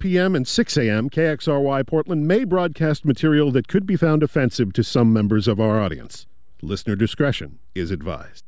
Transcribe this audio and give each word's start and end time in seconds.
p.m. 0.00 0.34
and 0.34 0.48
6 0.48 0.76
a.m., 0.76 1.08
KXRY 1.08 1.86
Portland 1.86 2.26
may 2.26 2.44
broadcast 2.44 3.04
material 3.04 3.52
that 3.52 3.68
could 3.68 3.86
be 3.86 3.96
found 3.96 4.22
offensive 4.22 4.72
to 4.72 4.82
some 4.82 5.12
members 5.12 5.46
of 5.46 5.60
our 5.60 5.80
audience. 5.80 6.26
Listener 6.62 6.96
discretion 6.96 7.60
is 7.74 7.90
advised. 7.90 8.44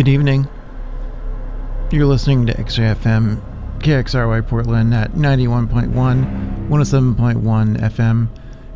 Good 0.00 0.08
evening. 0.08 0.48
You're 1.90 2.06
listening 2.06 2.46
to 2.46 2.58
X-Ray 2.58 2.94
KXRY 2.94 4.48
Portland 4.48 4.94
at 4.94 5.12
91.1, 5.12 5.92
107.1 5.92 7.76
FM, 7.76 8.28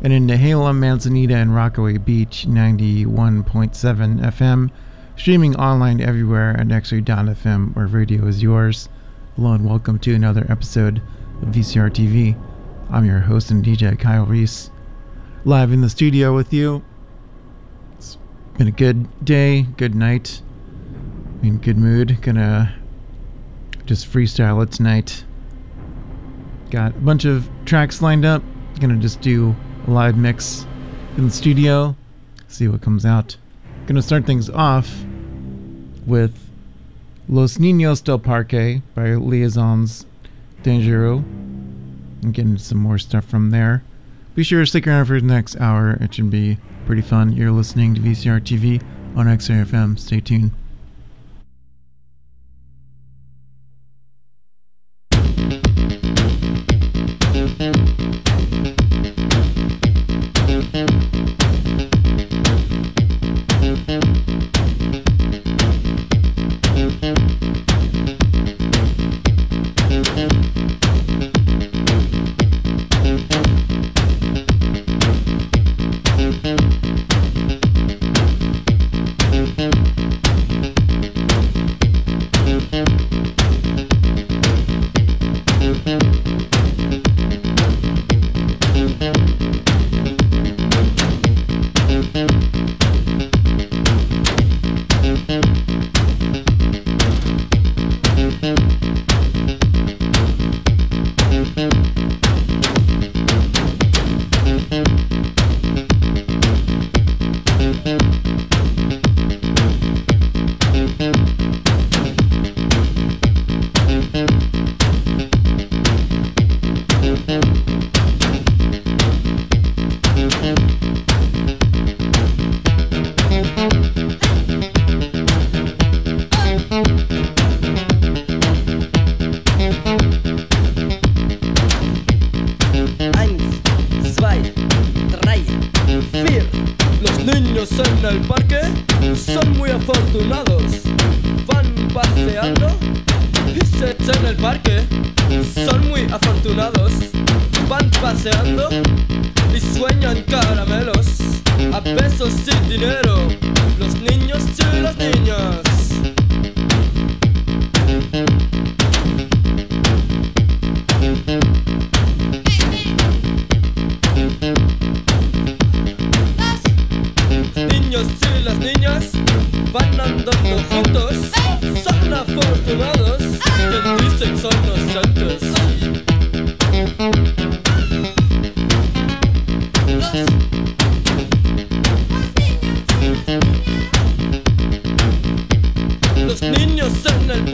and 0.03 0.13
in 0.13 0.27
Nehalem, 0.27 0.77
Manzanita, 0.77 1.33
and 1.35 1.55
Rockaway 1.55 1.97
Beach, 1.97 2.45
91.7 2.47 4.21
FM, 4.21 4.69
streaming 5.17 5.55
online 5.55 5.99
everywhere 5.99 6.55
at 6.59 6.71
X-Ray.fm, 6.71 7.75
where 7.75 7.87
radio 7.87 8.27
is 8.27 8.43
yours. 8.43 8.87
Hello 9.35 9.53
and 9.53 9.65
welcome 9.65 9.97
to 9.97 10.13
another 10.13 10.45
episode 10.47 11.01
of 11.41 11.47
VCR 11.47 11.89
TV. 11.89 12.39
I'm 12.91 13.03
your 13.03 13.21
host 13.21 13.49
and 13.49 13.65
DJ, 13.65 13.97
Kyle 13.97 14.27
Reese, 14.27 14.69
live 15.43 15.71
in 15.71 15.81
the 15.81 15.89
studio 15.89 16.35
with 16.35 16.53
you. 16.53 16.83
It's 17.97 18.19
been 18.59 18.67
a 18.67 18.71
good 18.71 19.25
day, 19.25 19.63
good 19.63 19.95
night 19.95 20.43
in 21.47 21.57
good 21.57 21.77
mood. 21.77 22.21
Gonna 22.21 22.73
just 23.85 24.11
freestyle 24.11 24.63
it 24.63 24.71
tonight. 24.71 25.23
Got 26.71 26.95
a 26.95 26.99
bunch 26.99 27.25
of 27.25 27.49
tracks 27.65 28.01
lined 28.01 28.25
up. 28.25 28.43
Gonna 28.79 28.97
just 28.97 29.21
do 29.21 29.55
a 29.87 29.91
live 29.91 30.17
mix 30.17 30.65
in 31.17 31.25
the 31.25 31.31
studio. 31.31 31.95
See 32.47 32.67
what 32.67 32.81
comes 32.81 33.05
out. 33.05 33.37
Gonna 33.85 34.01
start 34.01 34.25
things 34.25 34.49
off 34.49 35.05
with 36.05 36.37
Los 37.29 37.57
Niños 37.57 38.03
del 38.03 38.19
Parque 38.19 38.81
by 38.93 39.15
Liaisons 39.15 40.05
Dangereuses. 40.63 41.23
And 42.23 42.33
getting 42.33 42.57
some 42.57 42.79
more 42.79 42.97
stuff 42.97 43.25
from 43.25 43.51
there. 43.51 43.83
Be 44.33 44.43
sure 44.43 44.61
to 44.61 44.65
stick 44.65 44.87
around 44.87 45.05
for 45.05 45.19
the 45.19 45.27
next 45.27 45.55
hour. 45.57 45.91
It 46.01 46.15
should 46.15 46.31
be 46.31 46.57
pretty 46.85 47.03
fun. 47.03 47.33
You're 47.33 47.51
listening 47.51 47.93
to 47.95 48.01
VCR 48.01 48.41
TV 48.41 48.81
on 49.15 49.27
XRFM. 49.27 49.99
Stay 49.99 50.19
tuned. 50.19 50.51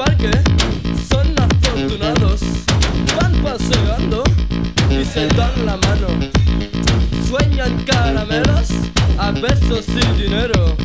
Parque 0.04 0.32
son 1.10 1.28
afortunados. 1.38 2.42
Van 3.16 3.34
paseando 3.44 4.24
y 4.90 5.06
se 5.06 5.28
dan 5.28 5.66
la 5.66 5.78
mano. 5.78 6.08
Sueñan 7.28 7.84
caramelos 7.86 8.70
a 9.20 9.32
besos 9.32 9.86
y 9.90 10.22
dinero. 10.24 10.81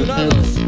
Yunanız 0.00 0.59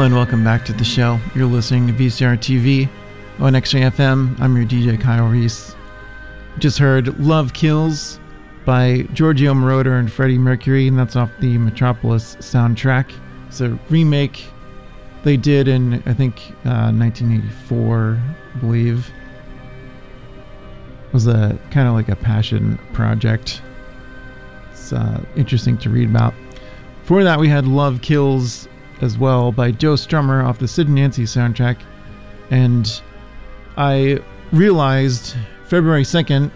Hello 0.00 0.06
and 0.06 0.16
welcome 0.16 0.42
back 0.42 0.64
to 0.64 0.72
the 0.72 0.82
show. 0.82 1.20
You're 1.34 1.44
listening 1.44 1.86
to 1.86 1.92
VCR 1.92 2.38
TV 2.38 2.88
on 3.38 3.54
X-Ray 3.54 3.82
I'm 3.82 4.56
your 4.56 4.64
DJ 4.64 4.98
Kyle 4.98 5.26
Reese. 5.26 5.76
Just 6.58 6.78
heard 6.78 7.20
"Love 7.20 7.52
Kills" 7.52 8.18
by 8.64 9.02
Giorgio 9.12 9.52
Moroder 9.52 9.98
and 9.98 10.10
Freddie 10.10 10.38
Mercury, 10.38 10.88
and 10.88 10.98
that's 10.98 11.16
off 11.16 11.28
the 11.40 11.58
Metropolis 11.58 12.36
soundtrack. 12.36 13.12
It's 13.48 13.60
a 13.60 13.78
remake 13.90 14.46
they 15.22 15.36
did 15.36 15.68
in 15.68 16.02
I 16.06 16.14
think 16.14 16.40
uh, 16.64 16.90
1984, 16.90 18.18
I 18.54 18.58
believe. 18.58 19.06
It 21.08 21.12
was 21.12 21.26
a 21.26 21.58
kind 21.70 21.86
of 21.86 21.92
like 21.92 22.08
a 22.08 22.16
passion 22.16 22.78
project. 22.94 23.60
It's 24.72 24.94
uh, 24.94 25.22
interesting 25.36 25.76
to 25.76 25.90
read 25.90 26.08
about. 26.08 26.32
Before 27.02 27.22
that, 27.22 27.38
we 27.38 27.50
had 27.50 27.66
"Love 27.66 28.00
Kills" 28.00 28.66
as 29.00 29.18
well 29.18 29.52
by 29.52 29.70
Joe 29.70 29.94
Strummer 29.94 30.44
off 30.44 30.58
the 30.58 30.68
Sid 30.68 30.86
and 30.86 30.96
Nancy 30.96 31.24
soundtrack. 31.24 31.78
And 32.50 33.00
I 33.76 34.18
realized 34.52 35.36
February 35.66 36.02
2nd, 36.02 36.50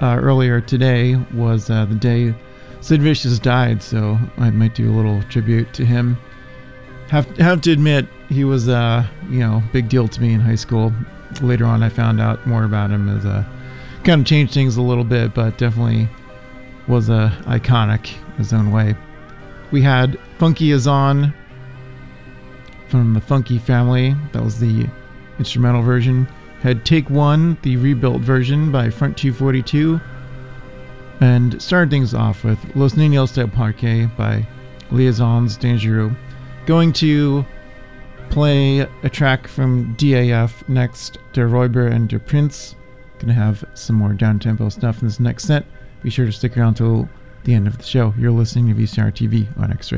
uh, 0.00 0.18
earlier 0.20 0.60
today, 0.60 1.16
was 1.34 1.70
uh, 1.70 1.84
the 1.84 1.94
day 1.94 2.34
Sid 2.80 3.02
Vicious 3.02 3.38
died, 3.38 3.82
so 3.82 4.18
I 4.38 4.50
might 4.50 4.74
do 4.74 4.90
a 4.90 4.94
little 4.94 5.22
tribute 5.24 5.72
to 5.74 5.84
him. 5.84 6.16
Have, 7.08 7.26
have 7.36 7.60
to 7.62 7.72
admit, 7.72 8.06
he 8.28 8.44
was, 8.44 8.68
uh, 8.68 9.06
you 9.28 9.40
know, 9.40 9.62
big 9.72 9.88
deal 9.88 10.08
to 10.08 10.20
me 10.20 10.32
in 10.32 10.40
high 10.40 10.54
school. 10.56 10.92
Later 11.40 11.64
on, 11.64 11.82
I 11.82 11.88
found 11.88 12.20
out 12.20 12.46
more 12.46 12.64
about 12.64 12.90
him 12.90 13.08
as 13.08 13.24
a 13.24 13.46
kind 14.04 14.22
of 14.22 14.26
changed 14.26 14.54
things 14.54 14.76
a 14.76 14.82
little 14.82 15.04
bit, 15.04 15.34
but 15.34 15.58
definitely 15.58 16.08
was 16.88 17.10
uh, 17.10 17.30
iconic 17.44 18.06
his 18.36 18.52
own 18.52 18.72
way. 18.72 18.96
We 19.70 19.82
had 19.82 20.18
Funky 20.38 20.72
is 20.72 20.86
on 20.86 21.32
from 22.92 23.14
the 23.14 23.20
Funky 23.22 23.58
family. 23.58 24.14
That 24.32 24.44
was 24.44 24.60
the 24.60 24.86
instrumental 25.38 25.82
version. 25.82 26.28
Had 26.60 26.84
Take 26.84 27.08
One, 27.08 27.56
the 27.62 27.76
rebuilt 27.78 28.20
version 28.20 28.70
by 28.70 28.90
Front 28.90 29.16
242. 29.16 29.98
And 31.20 31.60
started 31.60 31.90
things 31.90 32.12
off 32.12 32.44
with 32.44 32.58
Los 32.76 32.92
Niños 32.92 33.34
del 33.34 33.48
Parque 33.48 34.14
by 34.16 34.46
Liaisons 34.90 35.56
Dangereuses. 35.56 36.14
Going 36.66 36.92
to 36.94 37.46
play 38.28 38.80
a 38.80 39.08
track 39.08 39.48
from 39.48 39.96
DAF 39.96 40.68
next, 40.68 41.16
Der 41.32 41.48
Räuber 41.48 41.90
and 41.90 42.10
Der 42.10 42.18
Prinz. 42.18 42.76
Gonna 43.18 43.32
have 43.32 43.64
some 43.72 43.96
more 43.96 44.12
down 44.12 44.38
tempo 44.38 44.68
stuff 44.68 45.00
in 45.00 45.08
this 45.08 45.18
next 45.18 45.44
set. 45.44 45.64
Be 46.02 46.10
sure 46.10 46.26
to 46.26 46.32
stick 46.32 46.58
around 46.58 46.74
till 46.74 47.08
the 47.44 47.54
end 47.54 47.66
of 47.66 47.78
the 47.78 47.84
show. 47.84 48.12
You're 48.18 48.32
listening 48.32 48.68
to 48.68 48.74
VCR 48.74 49.12
TV 49.12 49.46
on 49.58 49.72
X 49.72 49.90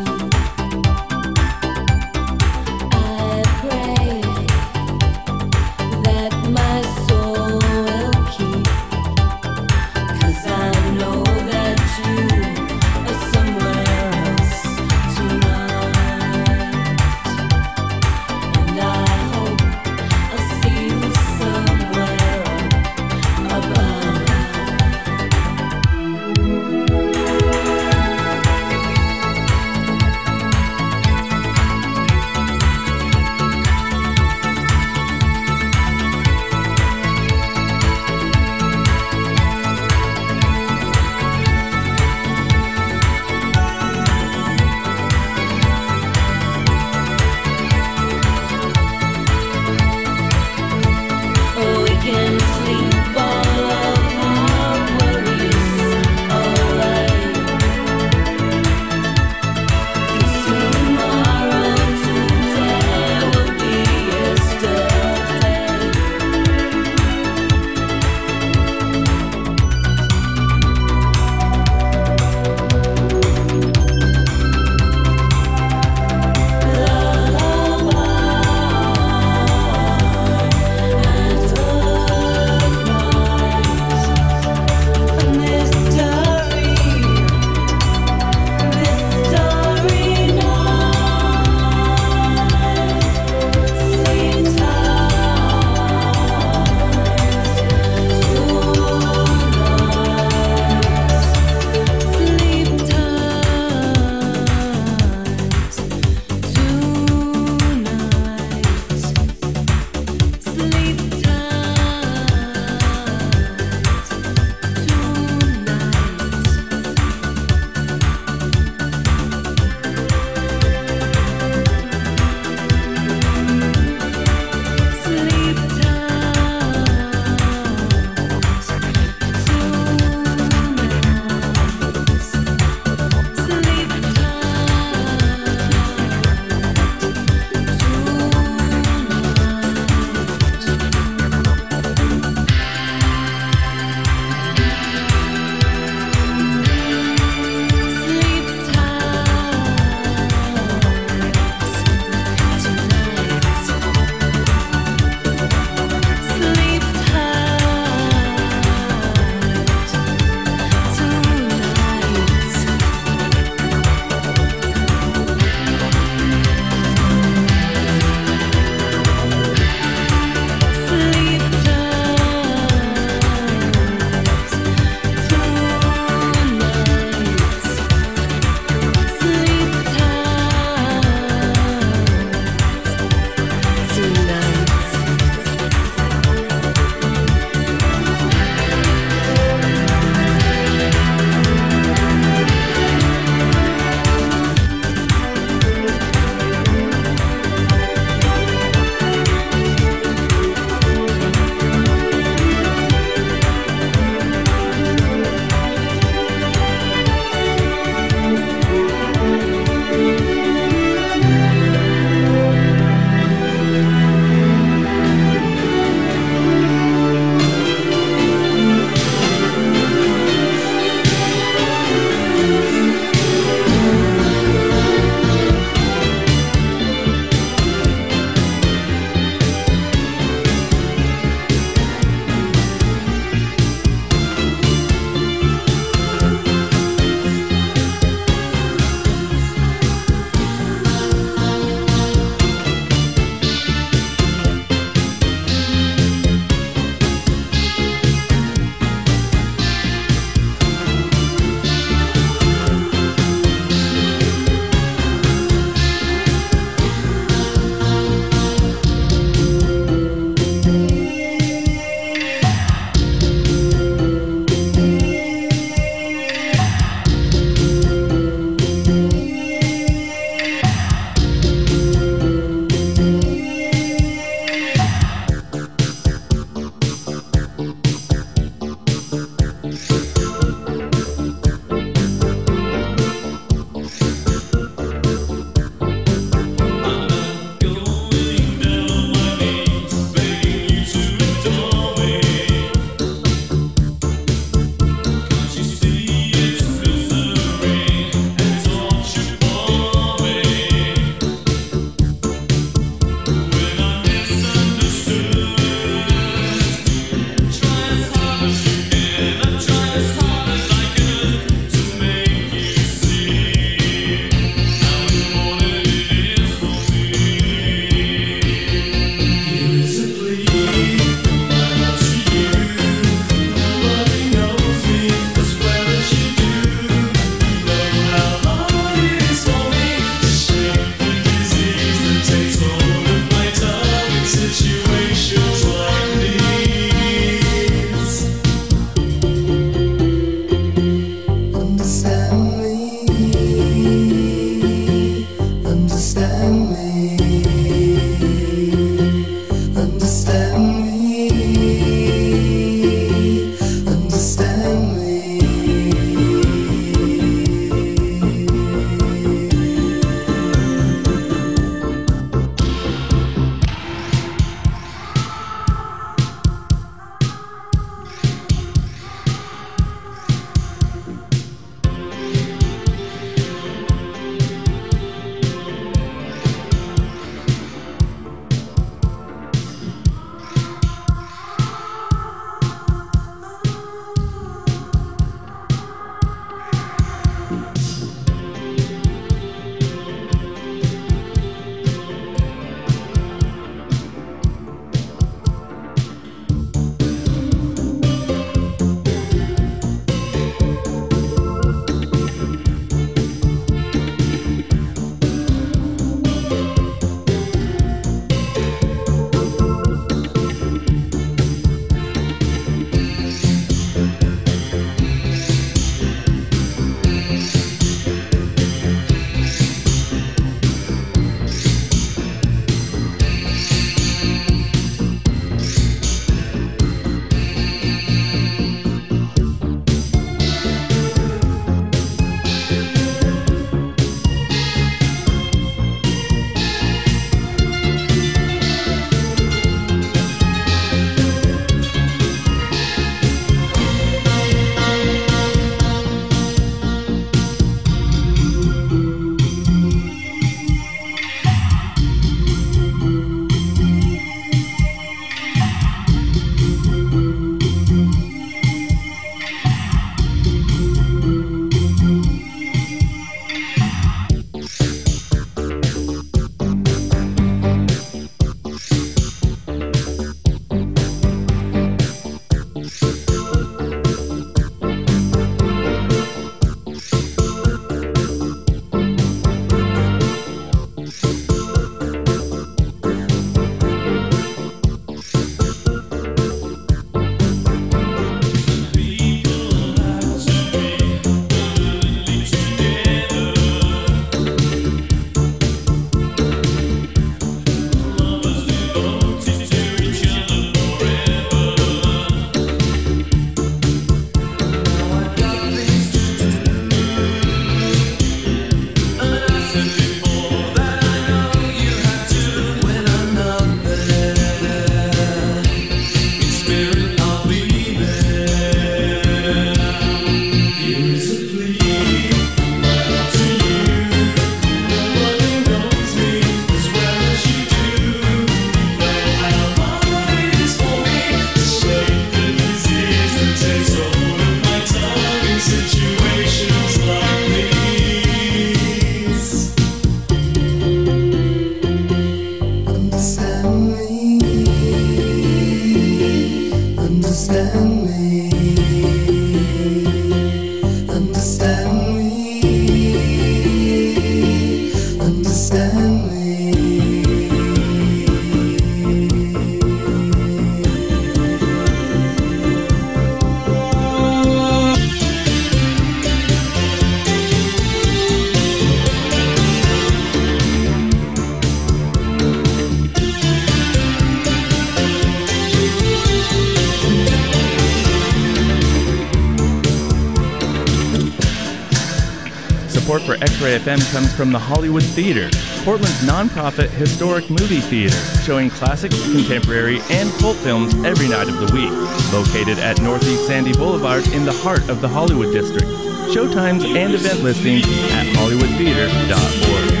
FM 583.91 584.11
comes 584.13 584.33
from 584.33 584.53
the 584.53 584.59
Hollywood 584.59 585.03
Theater, 585.03 585.49
Portland's 585.83 586.21
nonprofit 586.21 586.89
historic 586.91 587.49
movie 587.49 587.81
theater, 587.81 588.15
showing 588.41 588.69
classic, 588.69 589.11
contemporary, 589.11 589.99
and 590.09 590.31
cult 590.39 590.55
films 590.57 590.93
every 591.03 591.27
night 591.27 591.49
of 591.49 591.55
the 591.55 591.73
week. 591.73 591.91
Located 592.31 592.79
at 592.79 593.01
Northeast 593.01 593.47
Sandy 593.47 593.73
Boulevard 593.73 594.25
in 594.29 594.45
the 594.45 594.53
heart 594.53 594.87
of 594.87 595.01
the 595.01 595.09
Hollywood 595.09 595.51
District. 595.51 595.87
Showtimes 596.31 596.85
and 596.95 597.13
event 597.13 597.43
listings 597.43 597.83
at 598.13 598.27
hollywoodtheater.org. 598.37 600.00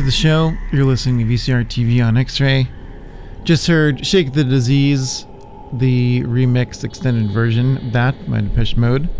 to 0.00 0.06
the 0.06 0.10
show. 0.10 0.54
You're 0.72 0.86
listening 0.86 1.18
to 1.18 1.34
VCR 1.34 1.66
TV 1.66 2.02
on 2.02 2.16
X 2.16 2.40
Ray. 2.40 2.68
Just 3.44 3.66
heard 3.66 4.06
Shake 4.06 4.32
the 4.32 4.44
Disease, 4.44 5.26
the 5.74 6.22
remix 6.22 6.84
extended 6.84 7.30
version 7.30 7.76
of 7.76 7.92
that 7.92 8.30
by 8.30 8.40
Depeche 8.40 8.78
Mode. 8.78 9.10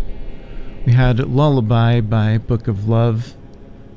We 0.87 0.93
had 0.93 1.19
Lullaby 1.19 2.01
by 2.01 2.39
Book 2.39 2.67
of 2.67 2.89
Love. 2.89 3.35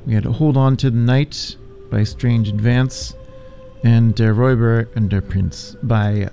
We 0.04 0.12
had 0.12 0.26
Hold 0.26 0.58
On 0.58 0.76
to 0.76 0.90
the 0.90 0.98
Night 0.98 1.56
by 1.90 2.04
Strange 2.04 2.48
Advance. 2.50 3.14
And 3.82 4.14
Der 4.14 4.34
Räuber 4.34 4.94
and 4.94 5.08
Der 5.08 5.22
Prinz 5.22 5.76
by 5.82 6.28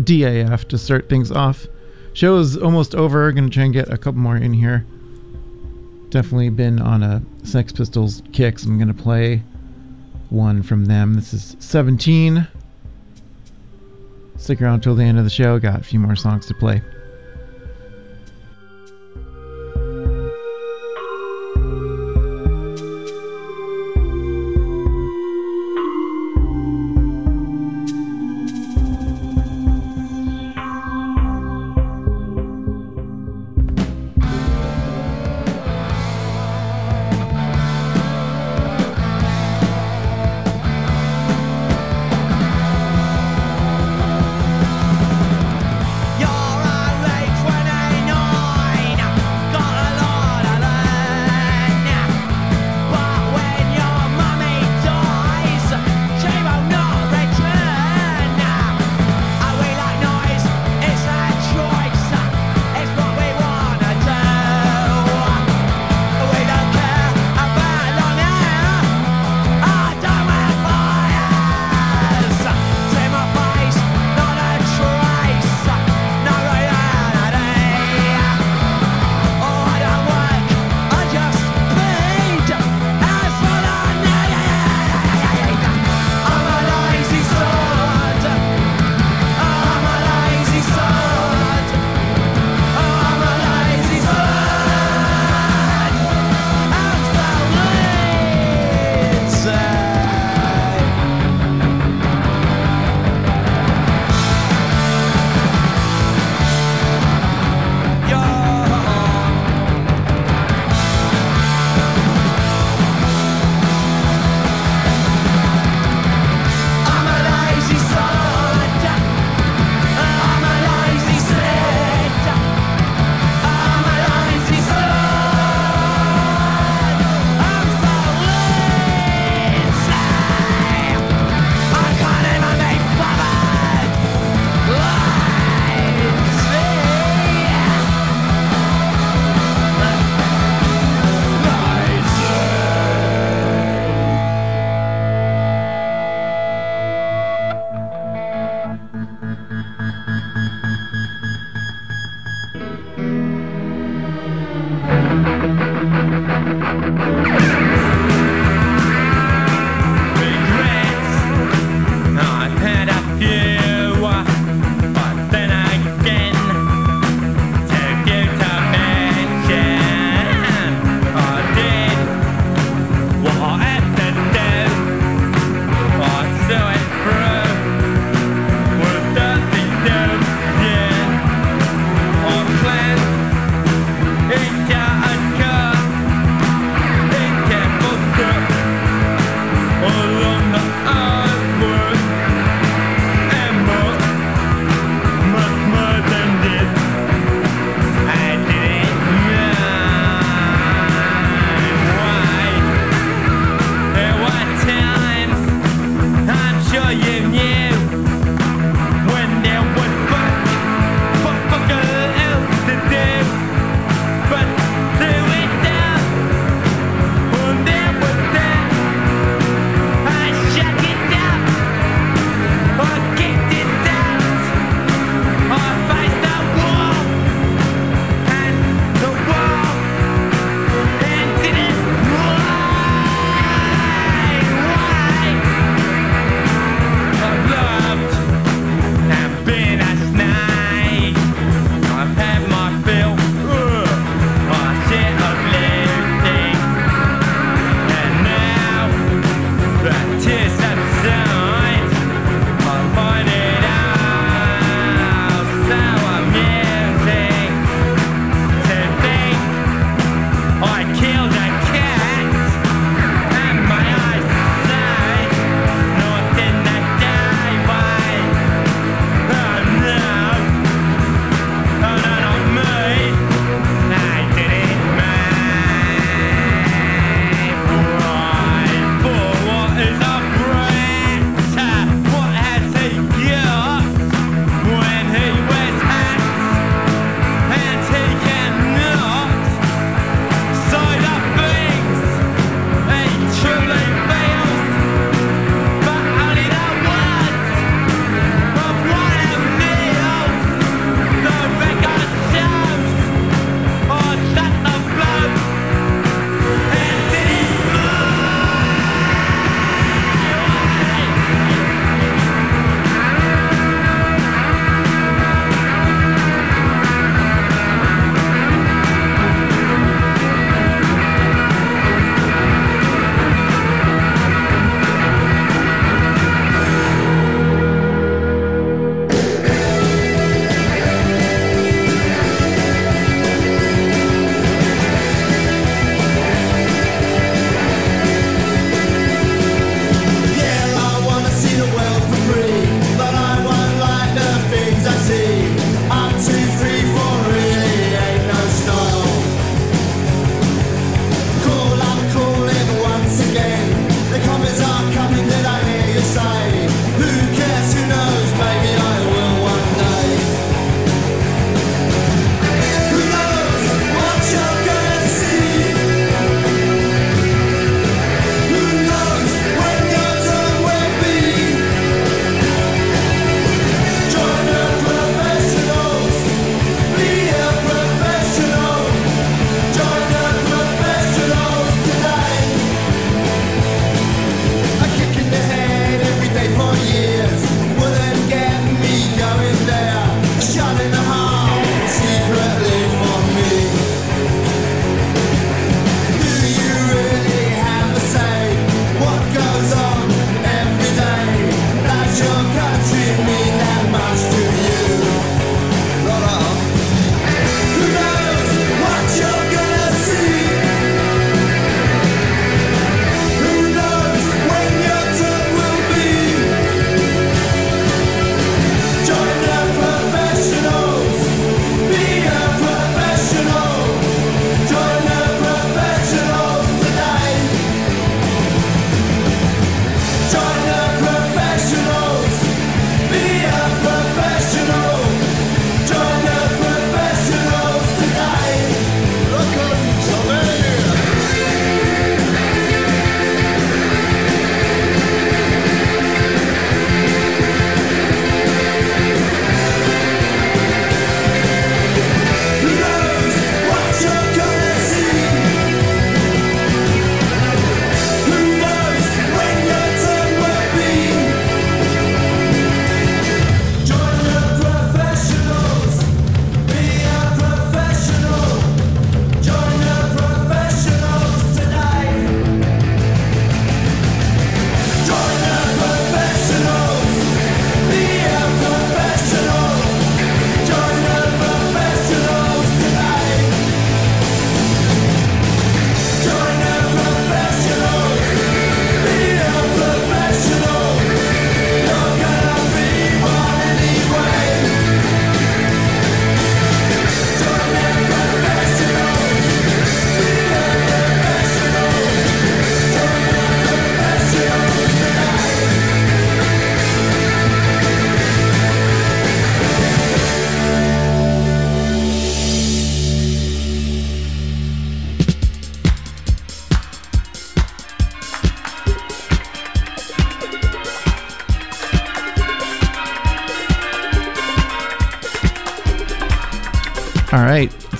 DAF 0.00 0.66
to 0.66 0.78
start 0.78 1.08
things 1.08 1.30
off. 1.30 1.68
Show 2.12 2.38
is 2.38 2.56
almost 2.56 2.96
over. 2.96 3.30
Gonna 3.30 3.50
try 3.50 3.64
and 3.64 3.72
get 3.72 3.88
a 3.92 3.96
couple 3.96 4.20
more 4.20 4.36
in 4.36 4.52
here 4.54 4.84
definitely 6.10 6.48
been 6.48 6.80
on 6.80 7.02
a 7.02 7.22
Sex 7.44 7.72
Pistols 7.72 8.22
kick, 8.32 8.58
so 8.58 8.68
I'm 8.68 8.78
to 8.86 8.94
play 8.94 9.42
one 10.30 10.62
from 10.62 10.86
them. 10.86 11.14
This 11.14 11.32
is 11.32 11.56
17. 11.60 12.46
Stick 14.36 14.62
around 14.62 14.82
till 14.82 14.94
the 14.94 15.04
end 15.04 15.18
of 15.18 15.24
the 15.24 15.30
show. 15.30 15.58
Got 15.58 15.80
a 15.80 15.84
few 15.84 15.98
more 15.98 16.16
songs 16.16 16.46
to 16.46 16.54
play. 16.54 16.82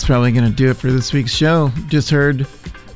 Probably 0.07 0.31
going 0.31 0.49
to 0.49 0.57
do 0.57 0.71
it 0.71 0.77
for 0.77 0.93
this 0.93 1.13
week's 1.13 1.35
show. 1.35 1.73
Just 1.89 2.11
heard 2.11 2.47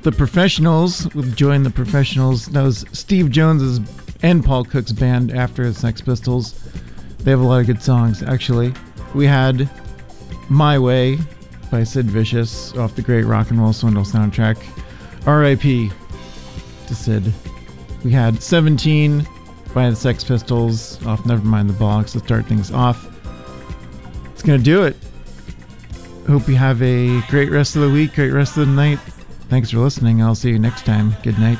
the 0.02 0.12
Professionals 0.12 1.12
with 1.12 1.34
Join 1.34 1.64
the 1.64 1.70
Professionals. 1.70 2.46
That 2.46 2.62
was 2.62 2.84
Steve 2.92 3.32
Jones's 3.32 3.80
and 4.22 4.44
Paul 4.44 4.64
Cook's 4.64 4.92
band 4.92 5.32
after 5.32 5.64
the 5.64 5.74
Sex 5.74 6.00
Pistols. 6.00 6.52
They 7.18 7.32
have 7.32 7.40
a 7.40 7.42
lot 7.42 7.62
of 7.62 7.66
good 7.66 7.82
songs, 7.82 8.22
actually. 8.22 8.72
We 9.12 9.26
had 9.26 9.68
My 10.48 10.78
Way 10.78 11.18
by 11.68 11.82
Sid 11.82 12.06
Vicious 12.06 12.76
off 12.76 12.94
the 12.94 13.02
great 13.02 13.24
Rock 13.24 13.50
and 13.50 13.58
Roll 13.58 13.72
Swindle 13.72 14.04
soundtrack. 14.04 14.56
R.I.P. 15.26 15.90
to 16.86 16.94
Sid. 16.94 17.32
We 18.04 18.12
had 18.12 18.40
17 18.40 19.26
by 19.74 19.90
the 19.90 19.96
Sex 19.96 20.22
Pistols 20.22 21.04
off 21.04 21.24
Nevermind 21.24 21.66
the 21.66 21.74
Bollocks 21.74 22.12
to 22.12 22.20
start 22.20 22.46
things 22.46 22.70
off. 22.70 23.08
It's 24.32 24.44
going 24.44 24.60
to 24.60 24.64
do 24.64 24.84
it. 24.84 24.96
Hope 26.30 26.46
you 26.46 26.54
have 26.54 26.80
a 26.80 27.20
great 27.22 27.50
rest 27.50 27.74
of 27.74 27.82
the 27.82 27.90
week, 27.90 28.14
great 28.14 28.30
rest 28.30 28.56
of 28.56 28.68
the 28.68 28.72
night. 28.72 29.00
Thanks 29.48 29.72
for 29.72 29.78
listening. 29.78 30.22
I'll 30.22 30.36
see 30.36 30.50
you 30.50 30.60
next 30.60 30.86
time. 30.86 31.16
Good 31.24 31.40
night. 31.40 31.58